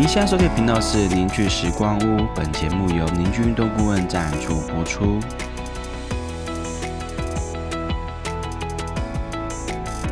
[0.00, 5.20] 您现在收听的频道是凝聚时光屋，本节目由凝聚运动顾问赞助播出。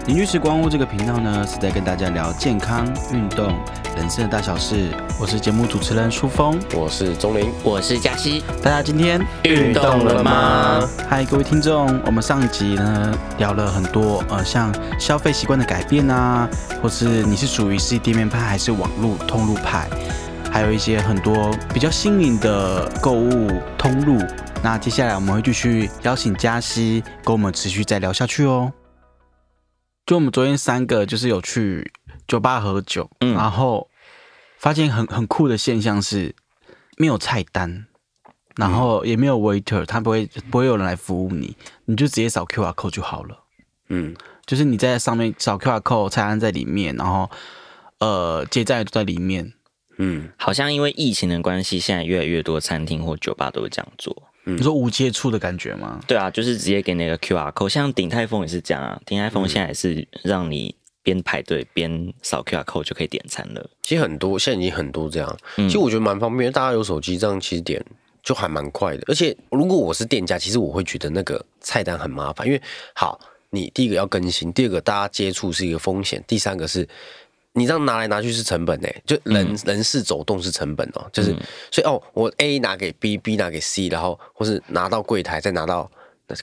[0.05, 3.59] 凝聚时光屋这个频道呢，是在跟大家聊健康、运动、
[3.99, 4.91] 人生的大小事。
[5.21, 8.45] 我是节目主持人舒峰，我是钟林，我是嘉熙。
[8.63, 10.89] 大家今天运动了吗？
[11.11, 16.49] 嗨，各位听众，我们上集呢聊了很多，呃，像消费习惯的改变啊，
[16.81, 19.91] 或是你是属于是店面派还是网络通路派，
[20.49, 24.25] 还有一些很多比较新颖的购物通路。
[24.63, 28.73] 那接下来我们会继续邀请嘉熙跟我们持续再聊下去哦。
[30.07, 31.93] 就我们昨天三个就是有去
[32.29, 33.89] 酒吧喝酒，嗯然后
[34.59, 36.35] 发现很很酷的现象是
[36.97, 37.87] 没有菜单，
[38.57, 43.45] 然后也没有 waiter，他不会不会有人来服务你，你就直接扫 QR code 就好了。
[43.89, 47.31] 嗯，就是你在上面扫 QR code，菜单在里面，然后
[47.99, 49.55] 呃结账也都在里面。
[49.97, 54.25] 嗯，好像因为疫情的关系，现在越来越多餐厅或酒吧都会这样做。
[54.45, 56.01] 你说无接触的感觉吗？
[56.07, 59.01] 对啊，就是直接给那个 QR code，像鼎泰丰也是这样啊。
[59.05, 60.75] 鼎泰丰现在也是让你
[61.09, 63.71] 边排队边扫 QR code 就可以点餐了。
[63.83, 67.83] 其实很多现在已经很多这样，嗯其实我觉得蛮方便，大家有手机这样其实点
[68.23, 69.03] 就还蛮快的。
[69.07, 72.61] 而且如果我是店家，其实我会觉得那个菜单很麻烦，因为
[72.95, 73.19] 好，
[73.51, 76.87] 你第一个要更新，第二个大家接触是一个风险，第三个是。
[77.55, 81.35] 你这样拿来拿去是成本诶，就人、人事走动是成本哦，就是、
[81.73, 85.91] 所以哦，我 A 拿给 B，B 拿给 C，然后或是拿到柜台再拿到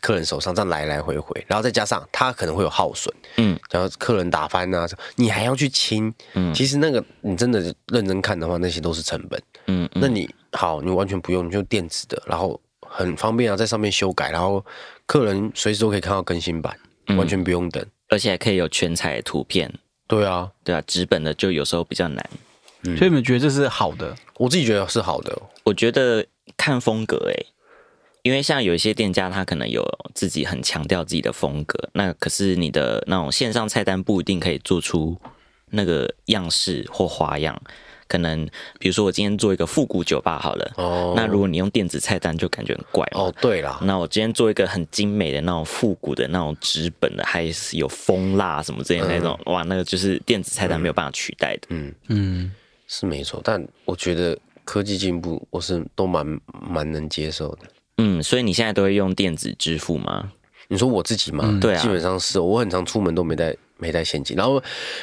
[0.02, 9.42] 客人手上，这样来来回回，然后再加上他可能会有耗损，嗯，然后客人打翻啊，你还要去清，嗯其实那个你真的认真看的话，那些都是成本。
[9.67, 14.64] 嗯，那你好，你完全不用，你就电子的，然后很方便啊，在上面修改，然后
[15.05, 16.77] 客人随时都可以看到更新版，
[17.08, 17.86] 嗯完全不用等。
[18.09, 19.72] 而且还可以有全彩的图片。
[20.08, 22.30] 对啊，对啊，纸本的就有时候比较难。
[22.83, 24.16] 嗯所以你们觉得这是好的？
[24.38, 25.36] 我自己觉得是好的。
[25.64, 26.23] 我觉得
[26.55, 27.45] 看风格诶、
[28.25, 35.15] 因为像有一些店家，他可能有自己很强调自己的风格，那可是你的那种线上菜单不一定可以做出
[35.69, 37.55] 那个样式或花样。
[38.08, 38.43] 可能
[38.80, 51.67] 比如说我今天做一个复古酒吧好了，哦那如果你用电子菜单就感觉很怪哦，对啦，那我今天做一个很精美的那种复古的那种纸本的，还是有蜂蜡什么之类的那种，哇，那个就是电子菜单没有办法取代的。
[51.69, 52.52] 嗯，嗯，
[52.87, 56.25] 是没错，但我觉得科技进步，我是都蛮
[56.67, 57.67] 蛮能接受的。
[57.98, 60.32] 嗯，所以你现在都会用电子支付吗？
[60.67, 61.58] 你说我自己吗？
[61.61, 64.61] 对啊基本上是我很常出门都没带没带现金，然后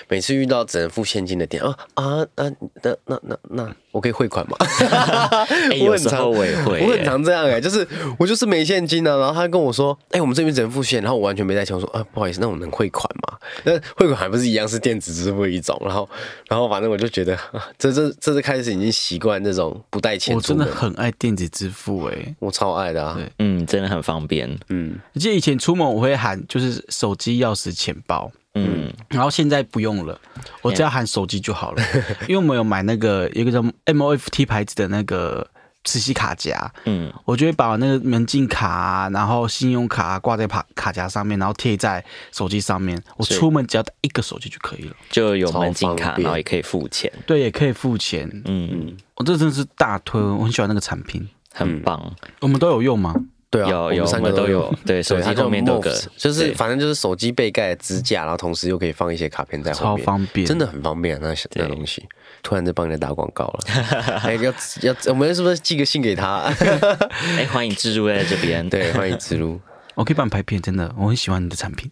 [0.08, 2.04] 每次遇到只能付现金的店啊啊
[2.36, 2.50] 啊，
[2.82, 4.56] 那那那那我可以汇款吗？
[5.70, 7.86] 哎、我很常我也会、我很常这样哎、就是
[8.18, 13.38] 我就是没现金啊，然后他跟我说，哎、我们这边只能付现，然后我完全没带钱，我说啊不好意思，那我能汇款吗？
[13.64, 16.08] 那汇款还不是一样是电子支付一种，然后
[16.48, 24.48] 然后反正我就觉得，啊这这这是开始已经习惯这种不带钱我，真的很爱电子支付诶、我超爱的啊，对嗯，真的很方便。
[24.68, 30.20] 嗯我记得以前出门我会喊就是手机、钥匙、钱包，嗯，然后现在不用了，
[30.60, 31.82] 我只要喊手机就好了，
[32.28, 35.48] 因为我们有买那个有一个叫 MOFT 牌子的那个
[35.84, 44.94] 磁吸卡夹，嗯，我就会把那个门禁卡啊，然后信用卡啊挂在卡卡夹上面，然后贴在手机上面，我出门只要带一个手机就可以了。
[45.10, 47.10] 就有门禁卡，然后也可以付钱。
[47.26, 48.30] 对，也可以付钱。
[48.44, 51.26] 嗯，我这真的是大推，我很喜欢那个产品。
[51.54, 52.14] 很棒。
[52.40, 53.14] 我们都有用吗？
[53.52, 62.02] 对啊，有有我们三个都有对 对手机后面都有个就是反正就是手机背盖的支架，然后同时又可以放一些卡片在后面超面，方便，真的很方便、啊、那那东西。
[62.42, 63.58] 突然在帮人家打广告了，
[64.24, 66.50] 哎，要要，我们是不是寄个信给他？
[67.38, 68.68] 哎、欢迎置入在这边。
[68.68, 69.60] 对，欢迎植入。
[69.94, 71.90] 我可以帮你拍片，真的，我很喜欢你的产品，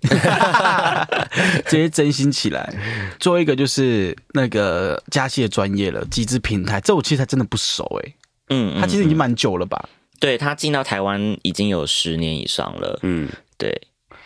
[1.66, 2.72] 直接真心起来。
[3.20, 8.14] 做一个就是那个加戏的专业了，集资平台，这我其实还真的不熟哎、
[8.48, 9.86] 嗯，嗯它其实已经蛮久了吧？
[10.20, 13.00] 对他进到台湾已经有十年以上了。
[13.02, 13.74] 嗯，对，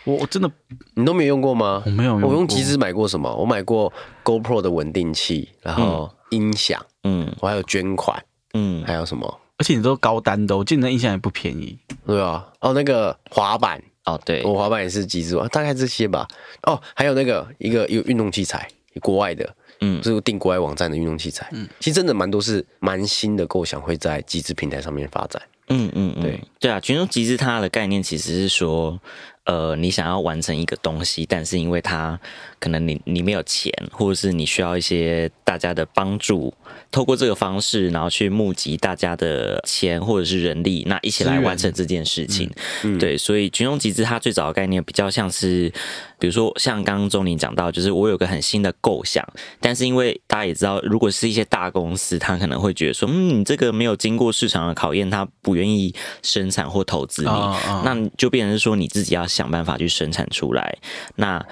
[0.03, 0.51] 我我真的
[0.93, 1.89] 你都没有用过吗我？
[1.89, 3.33] 没有用过，我用集资买过什么？
[3.33, 3.91] 我买过
[4.23, 9.39] GoPro 的稳定器，然后音响，嗯我还有捐款，嗯，还有什么？
[9.57, 11.79] 而且你都高单的哦，我记得你的印象也不便宜。
[12.05, 16.27] 对啊，哦，那个滑板，哦对，我滑板也是集资，大概这些吧。
[16.63, 18.67] 哦，还有那个一个有运动器材，
[18.99, 21.47] 国外的，嗯就是订国外网站的运动器材。
[21.53, 25.41] 嗯，其实真的蛮多是蛮新的构想会在集资平台上面发展。
[25.69, 26.39] 嗯嗯嗯，对。
[26.59, 28.99] 对啊，群众集资它的概念其实是说，
[29.45, 32.19] 呃，你想要完成一个东西，但是因为它
[32.59, 36.53] 可能你你没有钱，或者是你需要一些大家的帮助，
[36.91, 42.49] 透过这个方式，然后去募集大家的钱或者是人力，那一起来完成这件事情。
[42.83, 45.71] 嗯对，所以群众集资它最早的概念比较像是，
[46.17, 49.23] 比如说像刚刚钟林讲到，就是我有个很新的构想，
[49.59, 55.93] 但是因为大家也知道，如果是一些大公司，他可能会觉得说，嗯，你这个没有经过市场的考验，他不愿意
[56.23, 60.77] 生产或投资你，那就变成是说你自己要想办法去生产出来。
[61.15, 61.45] 那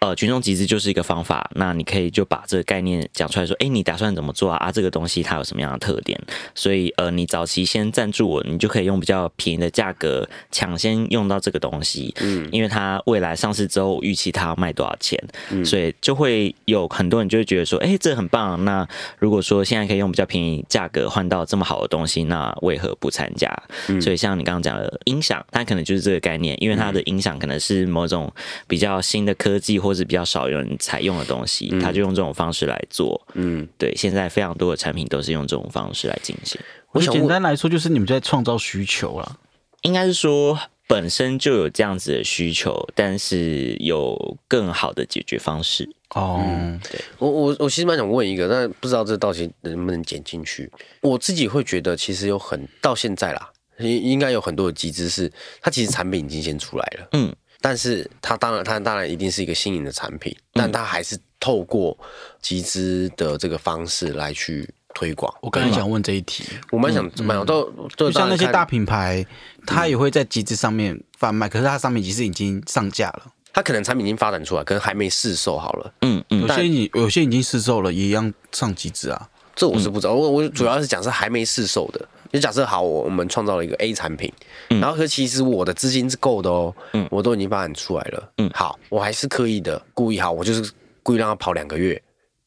[0.00, 4.56] 呃，群众集资就是一个方法，那你可以就把这个概念讲出来说，哎，你打算怎么做啊？
[4.58, 6.16] 啊，这个东西它有什么样的特点？
[6.54, 15.20] 所以呃，你早期先赞助我，你就可以用比较便宜的价格抢先用到这个东西，嗯，因为它未来上市之后预期它要卖多少钱，
[15.64, 18.64] 所以就会有很多人就会觉得说，哎，这很棒。
[18.64, 18.86] 那
[19.18, 23.52] 如果说现在可以用比较便宜价格换到这么好的东西，那为何不参加？
[24.00, 28.32] 所以像你刚刚讲的音响，它可能就是这个概念，因为它的音响可能是某种
[28.68, 33.20] 比较新的科技，或是比较少有人采用的东西，他就用这种方式来做。
[33.34, 36.60] 嗯，对，现在非常多的产品都是用这种方式来进行。
[36.92, 39.36] 我简单来说，就是你们在创造需求啦。
[39.82, 45.88] 应该是说本身就有这样子的需求，但是有更好的解决方式。
[46.14, 46.42] 哦，
[46.90, 50.70] 对我我我其实蛮想问一个，但不知道这到底能不能剪进去。
[51.02, 55.30] 我自己会觉得，其实有很到现在啦，应应该有很多的机制是，
[55.60, 61.96] 它其实产品已经先出来了，嗯，但是它当然它当然一定是一个新颖的产品，但它还是透过
[62.40, 65.32] 集资的这个方式来去推广。
[65.40, 67.64] 我刚才想问这一题，我蛮想蛮想都
[67.96, 69.24] 都就像那些大品牌，
[69.66, 75.92] 它也会在集资上面贩卖，可是它上面其实已经上架了，它可能产品已经发展出来，可能还没试售好了。
[76.02, 79.28] 嗯嗯有些已有些已经试售了，也一样上集资啊。
[79.56, 82.08] 这我是不知道，我我主要是讲是还没试售的。
[82.32, 84.32] 就假设好，我我们创造了一个 A 产品，
[84.68, 86.74] 然后可其实我的资金是够的哦，
[87.10, 88.32] 我都已经发展出来了。
[88.38, 90.72] 嗯，好，我还是刻意的故意好，我就是
[91.02, 92.00] 故意让它跑两个月，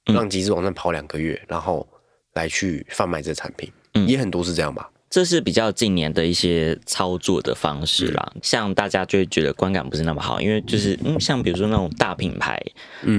[0.06, 1.88] 让集资网站跑两个月，然后
[2.34, 3.72] 来去贩卖这产品，
[4.08, 4.90] 也很多是这样吧？
[5.12, 12.58] 这是比较近年的一些操作的方式啦，像大家就会觉得观感不是那么好，因为就是嗯，像比如说那种大品牌，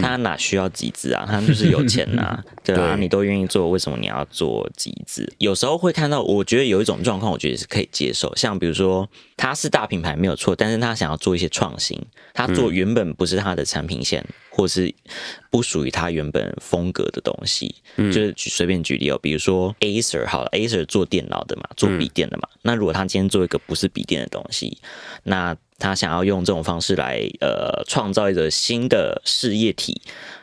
[0.00, 1.26] 他哪需要集资啊？
[1.28, 5.30] 他就是有钱呐、 对啊，你都愿意做，为什么你要做集资？
[5.36, 9.06] 有时候会看到，我觉得有一种状况，我觉得是可以接受，像比如说
[9.36, 12.00] 他是大品牌没有错，但是他想要做一些创新，
[12.32, 14.94] 他做原本不是他的产品线，或是
[15.50, 24.76] 不属于他原本风格的东西，就是举随便举例哦，比如说 Acer 好了，Acer 做电脑的嘛，做笔电的嘛，那如果他今天做一个不是笔电的东西，
[25.22, 30.02] 那他想要用这种方式来呃创造一个新的事业体。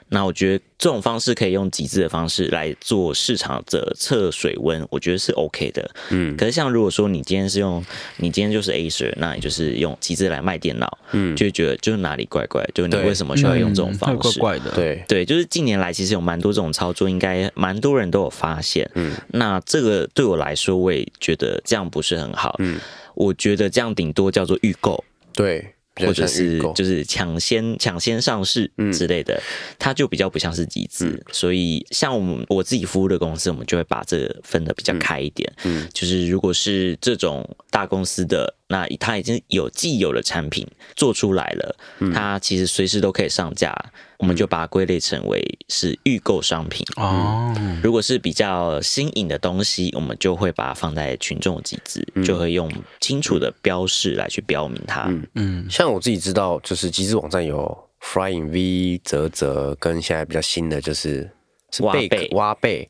[0.09, 5.89] 那我觉得这种方式可以用集资的方式来做市场的测水温，我觉得是 OK 的。
[6.09, 7.85] 嗯，可是像如果说你今天是用，
[8.17, 14.39] 你今天就是 Acer，那你就是用集资来卖电脑，嗯，就会觉得就是哪里怪怪，就是你对为什么需要用这种嗯方式？
[14.39, 18.89] 会怪怪的。，对，对，就是近年来其实有蛮多这种操作，应该蛮多人都有发现。
[18.95, 22.55] 嗯，那这个对我来说，我也觉得这样不是很好。
[22.59, 22.79] 嗯，
[23.13, 25.03] 我觉得这样顶多叫做预购，
[25.33, 29.41] 对，或者是就是抢先抢先上市之类的，
[29.77, 31.23] 它就比较不像是集资。
[31.31, 35.51] 所以像我们我自己服务的公司，我们就会把这分的比较开一点。
[35.63, 41.75] 嗯，就是如果是这种大公司的，那它已经有既有的产品做出来了，
[42.13, 43.75] 它其实随时都可以上架，
[44.19, 46.85] 我们就把它归类成为是预购商品。
[46.95, 47.51] 哦，
[47.83, 55.11] 如果是比较新颖的东西，我们就会把它放在群众集资，就会用清楚的标示来去标明它。
[55.33, 61.27] 嗯，像我自己知道，就是集资网站有 Flying V、泽泽，跟现在比较新的就是
[61.71, 62.89] 是贝挖贝挖贝。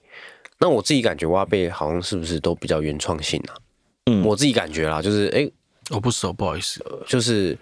[0.60, 3.56] 那我自己感觉挖贝好像是不是都比较原创性啊？
[4.08, 5.50] 嗯我自己感觉啦，就是哎、
[5.89, 6.84] 我不熟，不好意思。
[7.08, 7.58] 就是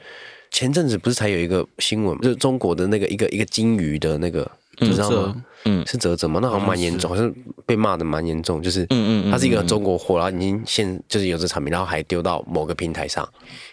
[0.51, 5.43] 前阵子不是才有一个新闻，就是中国的那个一个一个金鱼的那个，你知道吗？
[5.65, 6.39] 嗯是泽泽吗？
[6.41, 7.34] 那好像蛮严重，好像
[7.65, 13.27] 被骂的蛮严重，就是嗯嗯嗯它是一个中国货，然后已经现就是有这产品，然后还丢到某个平台上，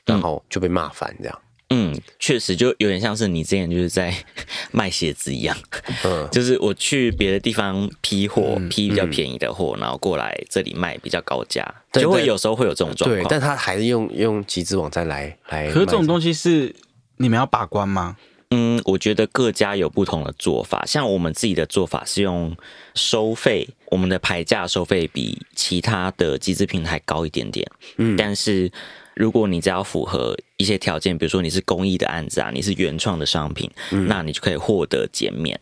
[0.04, 1.38] 然后就被骂翻这样。
[1.70, 4.14] 嗯，确实就有点像是你之前就是在
[4.70, 5.56] 卖鞋子一样，
[6.04, 13.30] 嗯， 就是我去别的地方批货，批比较便宜的货，然后过来这里卖比较高价，对就会对有时候会有这种状对，况。
[13.30, 15.72] 但他还是用用集资网站来来卖。
[15.72, 16.72] 可是这种东西是
[17.16, 18.16] 你们要把关吗？
[18.50, 22.54] 嗯，我觉得各家有不同的做法，像我们自己的做法是用
[22.94, 27.66] 收费，我们的牌价收费比其他的集资平台高一点点，
[27.96, 28.70] 嗯，但是。
[29.16, 33.70] 如果你只要符合一些条件，比如说你是公益的案子啊，你是原创的商品，
[34.08, 35.58] 那你就可以获得减免。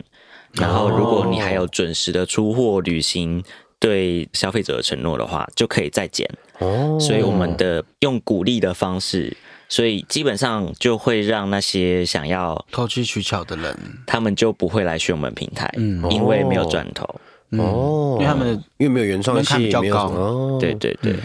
[0.52, 3.42] 然后，如果你还有准时的出货、履行
[3.78, 6.28] 对消费者的承诺的话，就可以再减。
[6.58, 9.36] 哦，所以我们的用鼓励的方式
[9.68, 13.74] 所以基本上就会让那些想要投机取巧的人，
[14.06, 17.04] 他们就不会来选我们平台，嗯因为没有赚头。
[17.50, 21.16] 嗯哦因为他们因为没有原创性，比较高对对对，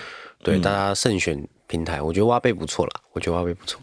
[0.43, 3.79] 对，大家慎选平台，我觉得挖贝不错啦，我觉得挖贝不错，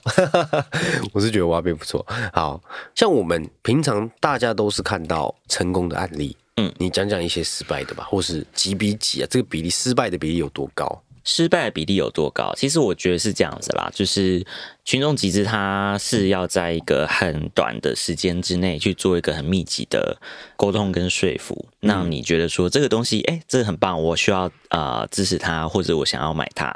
[1.12, 2.04] 我是觉得挖贝不错。
[2.32, 2.60] 好
[2.94, 9.28] 像我们平常大家都是看到成功的案例，嗯，你讲讲一些失败的吧，或是几比几啊？
[9.30, 11.02] 这个比例失败的比例有多高？
[11.24, 12.52] 失败的比例有多高？
[12.54, 14.44] 其实我觉得是这样子啦，就是
[14.84, 20.18] 群众集资，它是要在一个很短的时间之内去做一个很密集的
[20.56, 26.70] 沟通跟说服，让你觉得说这个东西，哎、这个很棒，我需要呃支持它，或者我想要买它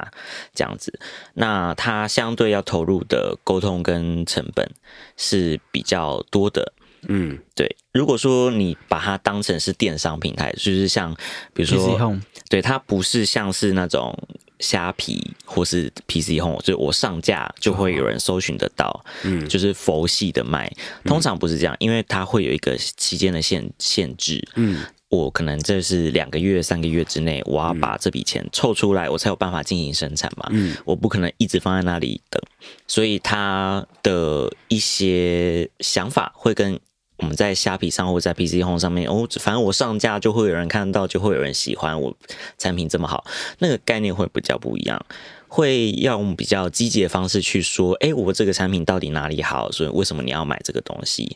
[0.55, 0.99] 这样子。
[1.35, 4.67] 那它相对要投入的沟通跟成本
[5.15, 6.73] 是比较多的。
[7.07, 11.15] 嗯，对，如果说你把它当成是电商平台，就是像
[11.53, 14.13] 比如说对，它不是像是那种
[14.59, 20.71] 虾皮或是 PC Home，就是我上架就会有人搜寻得到，嗯就是佛系的卖。
[21.05, 24.45] 通常不是这样，因为它会有一个期间的限限制。
[24.55, 30.47] 嗯，我可能这是两个月、三个月之内，我要把这笔钱凑出来，我才有办法进行生产嘛。
[30.51, 32.41] 嗯，我不可能一直放在那里等，
[32.87, 36.79] 所以他的一些想法会跟
[37.19, 42.15] 我们在虾皮上或者在 PC Home 上面，哦，反正我上架就会有人看到，就会有人喜欢我
[42.57, 43.25] 产品这么好，
[43.59, 45.05] 那个概念会比较不一样，
[45.47, 51.35] 会要用比较积极的方式去说，哎，我这个产品到底哪里好，所以为什么你要买这个东西？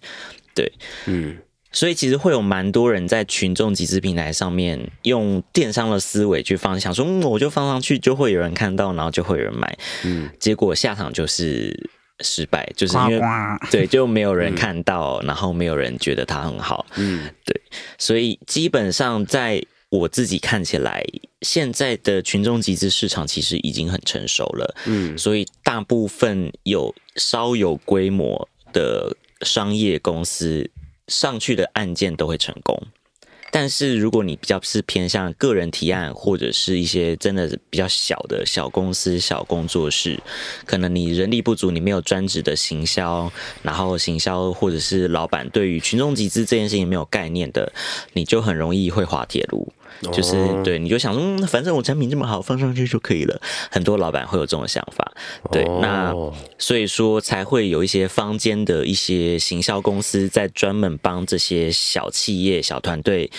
[0.55, 0.71] 对，
[1.07, 1.37] 嗯，
[1.71, 11.89] 所以其实会有蛮多人在群众集资平台上面用电商的思维去放，想说，嗯，我就放上去就会有人看到，然后就会有人买，嗯，结果下场就是
[12.23, 13.21] 失败，就是因为
[13.69, 17.61] 对就没有人看到，然后没有人觉得它很好，嗯，对
[17.97, 21.05] 所以基本上在我自己看起来，
[21.41, 30.71] 现在的群众集资市场其实已经很成熟了，嗯，所以大部分有稍有规模的商业公司
[31.07, 32.81] 上去的案件都会成功。
[33.55, 40.19] 但是如果你比较是偏向个人提案，或者是一些真的比较小的小公司、小工作室，
[40.65, 43.31] 可能你人力不足，你没有专职的行销，
[43.61, 47.71] 然后行销或者是老板对于群众集资这件事情没有概念的，
[48.13, 49.71] 你就很容易会滑铁卢。
[50.11, 53.41] 就是哦对，你就想说，嗯，反正我产品这么好，放上去就可以了。
[53.71, 55.11] 很多老板会有这种想法，
[55.51, 63.29] 对，那哦所以说才会有一些坊间的一些行销公司在专门帮这些小企业、小团队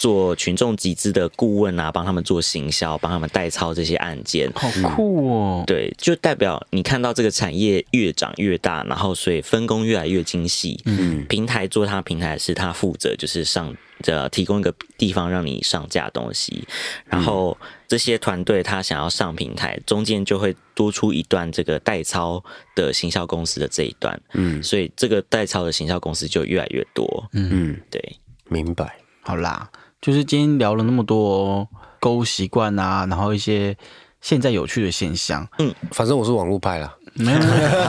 [0.00, 4.50] 做群众集资的顾问啊，帮他们做行销，帮他们代操这些案件。
[4.54, 5.64] 好酷哦！
[5.66, 10.80] 对，就代表你看到这个产业越长越大，然后所以分工越来越精细。
[10.86, 13.76] 嗯平台做它平台是它负责，就是上
[14.06, 16.66] 呃提供一个地方让你上架东西，
[17.04, 17.54] 然后
[17.86, 22.42] 这些团队他想要上平台，中间就会多出一段这个代操
[22.74, 27.28] 的行销公司的这一段，嗯所以这个代操的行销公司就越来越多。
[27.34, 28.16] 嗯，对，
[28.48, 28.96] 明白。
[29.22, 33.76] 好啦，就是今天聊了那么多购物习惯啊，然后一些
[34.20, 35.46] 现在有趣的现象。
[35.58, 37.38] 嗯反正我是网络派啦，没有，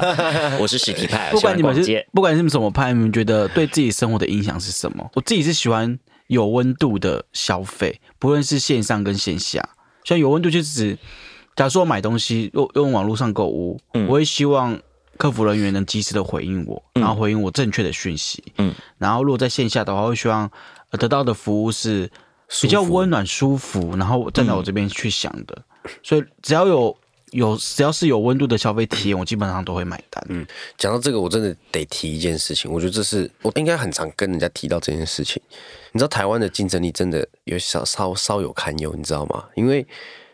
[0.59, 5.09] 我是实体派，不管你们是不管你们什么派，你们觉得对自己生活的影响是什么？
[5.15, 9.69] 我自己是喜欢有温度的消费，不论是线上跟线下。
[10.03, 10.97] 像有温度就是指，
[11.55, 14.77] 假如说我买东西用用网络上购物，嗯我会希望
[15.17, 18.43] 客服人员能及时的回应我，然后回应我正确的讯息。
[18.57, 22.09] 嗯，然后如果在线下的话，会希望呃得到的服务是
[22.61, 25.63] 比较温暖舒服，然后站在我这边去想的。
[26.03, 26.95] 所以只要有
[27.31, 30.23] 有只要是有温度的消费体验，我基本上都会买单。
[30.29, 30.45] 嗯，
[30.77, 35.41] 讲到这个，我真的得提一件事情，我觉得这是我应该很常跟人家提到这件事情。
[35.93, 39.45] 你知道台湾的竞争力真的有稍稍稍有堪忧，你知道吗？
[39.55, 39.85] 因为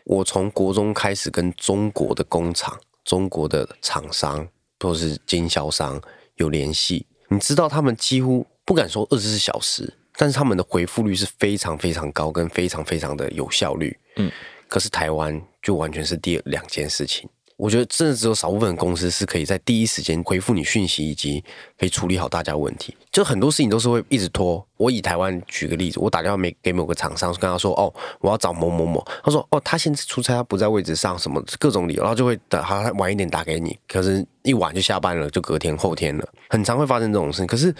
[0.04, 4.46] 我从国中开始跟中国的工厂、中国的厂商
[4.80, 6.00] 或是经销商
[6.36, 13.96] 有联系，你知道他们几乎不敢说二十四小时，但是他们的回复率是非常非常高，跟非常非常的有效率。
[14.16, 14.30] 嗯，
[14.66, 17.30] 可是台湾就完全是第两件事情。
[17.56, 21.42] 我觉得真的只有少部分的公司是可以在第一时间回复你讯息，以及
[21.76, 22.96] 可以处理好大家问题。
[23.10, 24.64] 就很多事情都是会一直拖。
[24.76, 33.76] 我以台湾举个例子，我打电话没给某个厂商，跟他说：“哦，我要找某某某。”他说：“哦，他现在出差，他不在位置上，什么各种理由，然后就会等他晚一点打给你。
[33.88, 37.44] 可是，一晚就下班了，就隔天后天了，很常会发生这种事。
[37.44, 37.74] 可是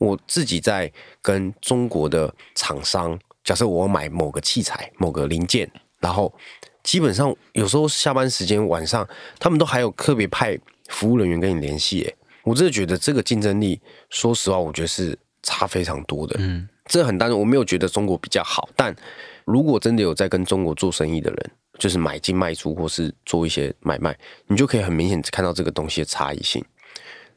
[0.00, 0.92] 我自己在
[1.22, 6.34] 跟中国的厂商，假设我买某个器材、某个零件，然后。
[6.82, 9.06] 基本上有时候下班时间晚上，
[9.38, 12.02] 他们都还有特别派服务人员跟你联系。
[12.02, 13.78] 哎，我真的觉得这个竞争力，
[14.08, 16.36] 说实话，我觉得是差非常多的。
[16.38, 18.96] 嗯，这很单纯，我没有觉得中国比较好，但
[19.44, 26.64] 如果真的有在跟中国做生意的人，就是买进卖出或是做一些买卖，你就可以很明显看到这个东西的差异性。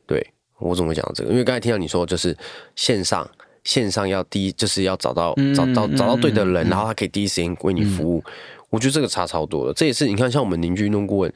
[0.07, 0.25] 对
[0.63, 1.31] 我怎么会讲到这个？
[1.31, 2.35] 因为刚才听到你说，就是
[2.75, 3.29] 线上
[3.63, 8.23] 线上要第一就是要找到找到找到对的人，然后他可以第一时间为你服务。
[8.69, 9.73] 我觉得这个差超多了。
[9.73, 11.31] 这也是你看，像我们邻居运动顾问，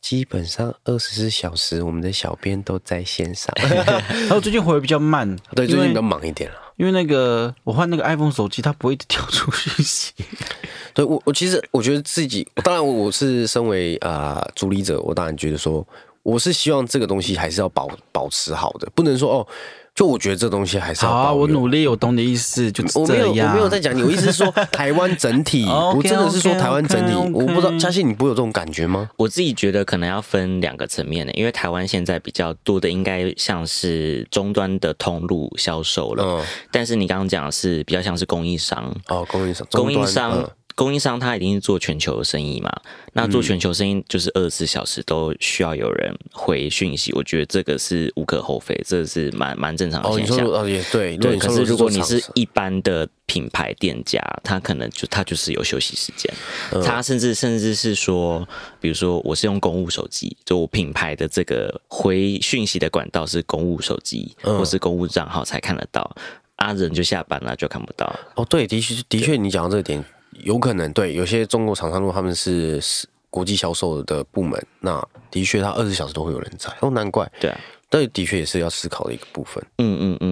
[0.00, 3.50] 基本上二十四小时我们的小编都在线上。
[3.58, 6.56] 然后最近回比较慢，对，最近比较忙一点了。
[6.76, 10.12] 因为那个我换那个 iPhone 手机，它不会一直跳出讯息。
[10.92, 15.86] 对我，我其实我觉得自己，当然我是身为啊、呃主理者，我当然觉得说，
[16.22, 19.46] 我是希望这个东西还是要保保持好的，不能说哦，
[19.94, 23.34] 就我觉得这东西还是要好啊，我努力，我懂你的意思，就我没有，我。
[23.34, 29.10] 没有在讲你，我意思是说 台湾整体，哦我真的是说台湾整体我不知道，嘉信你不会有这种感觉吗？
[29.16, 42.72] 我自己觉得可能要分两个层面的，因为台湾现在比较多的应该像是终端的通路销售了，嗯，但是你刚刚讲的是比较像是供应商，哦，供应商，供应商、嗯供应商他一定是做全球的生意嘛，
[43.12, 50.46] 那做全球生意就是二十四小时都需要有人回讯息，我觉得这个是无可厚非，这是蛮蛮正常的哦，你现象。
[50.46, 56.32] 说哦也对，对，可是如果你是一般的品牌店家，他可能就他就是有休息时间，
[56.72, 56.82] 嗯。
[56.82, 58.46] 他甚至甚至是说，
[58.80, 64.58] 比如说我是用公务手机，就我品牌的这个回讯息的管道是公务手机、嗯。
[64.58, 66.14] 或是公务账号才看得到，
[66.56, 68.14] 啊人就下班了就看不到。
[68.34, 70.04] 哦，对，的确的确，你讲到这个点，
[70.40, 77.58] 有可能对有些中国厂商，如果他们是是国际销售的部门，那的确他二十小时都会有人在，哦，难怪，对啊，
[77.88, 79.62] 但的确也是要思考的一个部分。
[79.78, 80.31] 嗯嗯嗯嗯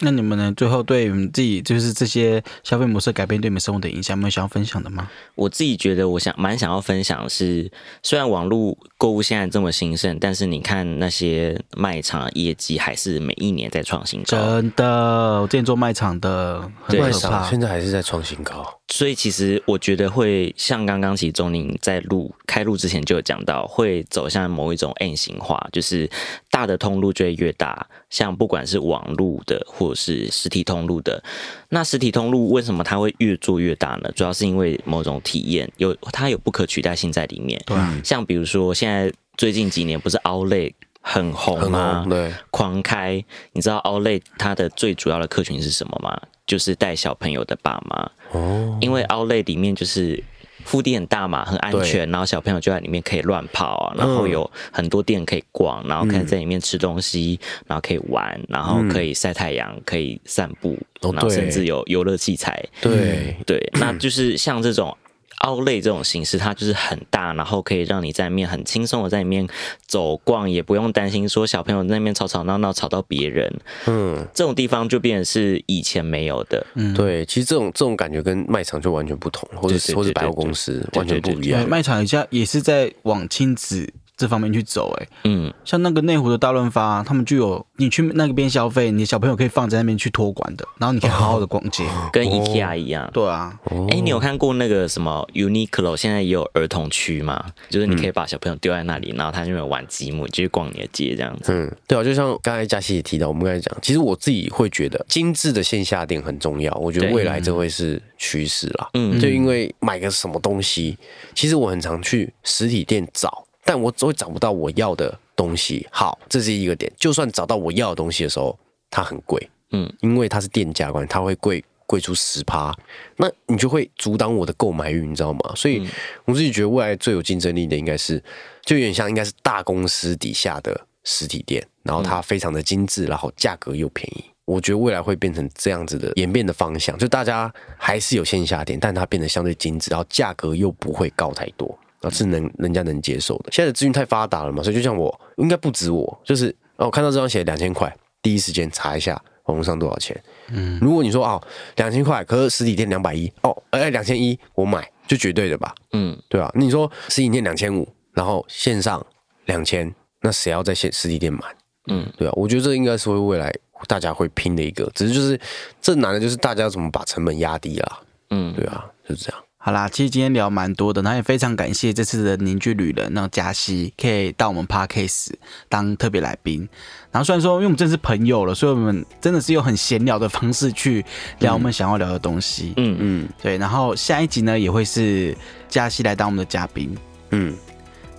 [0.00, 0.52] 那你们呢？
[0.56, 5.08] 最后对你们自己就是这些消费模式改变对你们生活的影响，有没有想要分享的吗？
[5.34, 7.70] 我自己觉得，我想蛮想要分享的是，
[8.02, 14.36] 虽然网络购物现在这么兴盛，但是你看那些卖场的业绩还是每一年在创新高。
[14.36, 17.10] 真的，我之前做卖场的，很对卖。
[17.12, 26.08] 场现在还是在创新高，所以其实我觉得会像刚刚其实钟宁在录开录之前就有讲到，会走向某一种 N 型化，就是
[26.50, 31.22] 大的通路就会越大，像不管是网路的或者是实体通路的，
[31.68, 34.10] 那实体通路为什么它会越做越大呢？
[34.14, 37.60] 主要是因为某种体验有它有不可取代性在里面。
[37.64, 42.00] 对啊，像比如说现在最近几年不是 Outlet 很红很吗？
[42.00, 46.20] 红，对，狂开，你知道 Outlet 它的最主要的客群是什么吗？
[46.46, 50.20] 就是带小朋友的爸妈，哦，因为 Outlet 里面就是
[50.64, 64.96] 腹地很大嘛，很安全，然后小朋友就在里面可以乱跑啊，然后有很多店可以逛，然后可以在里面吃东西，然后可以玩，然后可以晒太阳，可以散步，哦然后甚至有游乐器材，对，对，那就是像这种。
[65.40, 69.46] 奥类这种形式，它就是很大，然后可以让你在里面很轻松的在里面
[69.86, 73.52] 走逛，也不用担心说小朋友在那边吵吵闹闹吵到别人。
[73.86, 76.66] 嗯，这种地方就变成是以前没有的。
[76.74, 81.68] 嗯，对，其实这种这种感觉跟卖场就完全不同，或者或者百货公司完全不一样。
[81.68, 83.90] 卖场一下也是在往亲子
[84.20, 91.86] 这方面去走、欸，嗯，像那个内湖的大润发，他们就有你去那个边消费，你小朋友可以放在那边去托管的，然后你可以好好的逛街。
[92.12, 93.08] 跟 IKEA 一样。
[93.14, 97.42] 对啊，哎、你有看过那个什么 Uniqlo 现在也有儿童区吗？
[97.70, 101.50] 就是你可以把小朋友丢在那里，然后他就会玩积木，你就去逛你的街这样子。
[101.50, 106.70] 嗯，对啊，就像刚才嘉熙也提到，我们刚才讲，其实我自己会觉得精致的线下店很重要。
[106.74, 108.90] 我觉得未来这会是趋势啦。
[108.92, 110.98] 嗯就因为买个什么东西，
[111.34, 115.86] 其实我很常去实体店找，但我会找不到我要的东西。
[115.90, 116.90] 好，这是一个点。
[116.98, 118.58] 就算找到我要的东西的时候，
[118.90, 122.72] 它很贵，嗯，因为它是店家关系，它会贵贵出十趴，
[123.16, 125.52] 那你就会阻挡我的购买欲，你知道吗？
[125.56, 125.86] 所以
[126.24, 128.22] 我自己觉得未来最有竞争力的应该是，
[128.64, 134.24] 就有点像应该是大公司底下的实体店，然后它非常的精致，然后价格又便宜。
[134.44, 143.50] 我觉得未来会变成这样子的演变的方向，就大家还是有线下店，但它变得相对精致，然后价格又不会高太多，而是能人家能接受的。
[143.52, 150.18] 现在的资讯太发达了嘛，所以就像我，应该不止我，就是哦，我看到这双鞋两千块，第一时间查一下网络上多少钱。
[150.52, 151.42] 嗯，如果你说哦
[151.76, 156.50] 两千块，可是实体店两百一，哦哎两千一，我买就绝对的吧，嗯，对吧？
[156.54, 159.04] 你说实体店两千五，然后线上
[159.46, 161.40] 两千，那谁要在线实体店买？
[161.88, 163.52] 嗯，对啊，我觉得这应该是会未来
[163.86, 165.40] 大家会拼的一个，只是就是
[165.80, 168.00] 这难的就是大家怎么把成本压低啦。
[168.30, 169.44] 嗯对啊，就是这样。
[169.62, 175.34] 好啦，其实今天聊蛮多的，然后也非常感谢这次的凝聚旅人，那嘉熙可以到我们 podcast
[175.68, 176.66] 当特别来宾。
[177.12, 181.04] 然后虽然说，因为我们真的是朋友了，所以我们真的是用很闲聊的方式去
[181.40, 182.72] 聊我们想要聊的东西。
[182.78, 185.36] 嗯嗯对，然后下一集呢也会是
[185.68, 186.96] 嘉熙来当我们的嘉宾，
[187.28, 187.54] 嗯，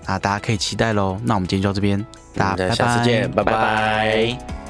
[0.06, 1.20] 那大家可以期待喽。
[1.26, 4.61] 那我们今天就到这边，大大家下次见，拜拜拜拜